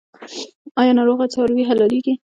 آیا 0.81 0.91
ناروغه 0.97 1.25
څاروي 1.33 1.63
حلاليږي؟ 1.69 2.13